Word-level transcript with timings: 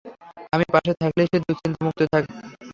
আমি 0.53 0.65
পাশে 0.73 0.91
থাকলেই 1.01 1.27
সে 1.31 1.37
দুশ্চিন্তা 1.41 1.81
মুক্ত 1.85 2.01
থাকে। 2.13 2.31